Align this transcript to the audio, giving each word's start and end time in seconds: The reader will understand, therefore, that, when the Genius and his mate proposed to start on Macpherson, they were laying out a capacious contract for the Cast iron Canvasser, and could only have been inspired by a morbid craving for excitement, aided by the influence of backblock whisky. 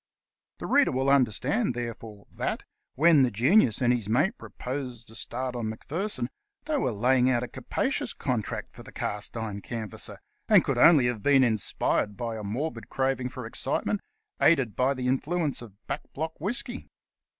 The 0.57 0.65
reader 0.65 0.91
will 0.91 1.11
understand, 1.11 1.75
therefore, 1.75 2.25
that, 2.31 2.63
when 2.95 3.21
the 3.21 3.29
Genius 3.29 3.83
and 3.83 3.93
his 3.93 4.09
mate 4.09 4.35
proposed 4.35 5.07
to 5.09 5.15
start 5.15 5.55
on 5.55 5.69
Macpherson, 5.69 6.27
they 6.65 6.77
were 6.79 6.91
laying 6.91 7.29
out 7.29 7.43
a 7.43 7.47
capacious 7.47 8.11
contract 8.11 8.73
for 8.73 8.81
the 8.81 8.91
Cast 8.91 9.37
iron 9.37 9.61
Canvasser, 9.61 10.17
and 10.49 10.63
could 10.63 10.79
only 10.79 11.05
have 11.05 11.21
been 11.21 11.43
inspired 11.43 12.17
by 12.17 12.35
a 12.35 12.43
morbid 12.43 12.89
craving 12.89 13.29
for 13.29 13.45
excitement, 13.45 14.01
aided 14.41 14.75
by 14.75 14.95
the 14.95 15.05
influence 15.07 15.61
of 15.61 15.73
backblock 15.87 16.31
whisky. 16.39 16.87